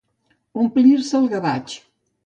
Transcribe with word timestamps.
Omplir-se 0.63 1.15
el 1.23 1.31
gavatx. 1.37 1.81